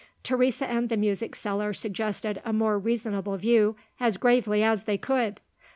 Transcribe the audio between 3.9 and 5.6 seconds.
as gravely as they could.